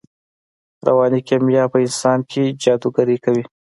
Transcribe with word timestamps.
رواني 0.87 1.19
کیمیا 1.27 1.63
په 1.71 1.77
انسان 1.85 2.19
کې 2.31 2.43
جادوګري 2.61 3.17
کوي 3.23 3.43